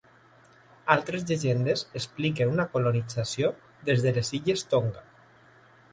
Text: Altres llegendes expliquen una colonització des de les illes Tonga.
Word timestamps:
Altres 0.93 1.25
llegendes 1.31 1.83
expliquen 2.01 2.55
una 2.55 2.67
colonització 2.73 3.53
des 3.91 4.03
de 4.07 4.15
les 4.19 4.33
illes 4.39 4.65
Tonga. 4.73 5.09